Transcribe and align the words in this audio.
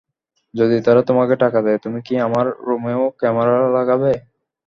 যদি 0.53 0.77
তারা 0.85 1.01
তোমাকে 1.09 1.35
টাকা 1.43 1.59
দেয়, 1.65 1.79
তুমি 1.79 1.99
কি 2.07 2.13
আমার 2.27 2.45
রুমেও 2.67 3.03
ক্যামেরা 3.19 3.55
লাগাবে? 3.77 4.11